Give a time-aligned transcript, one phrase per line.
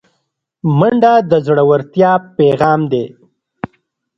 [0.77, 3.05] منډه د زړورتیا پیغام دی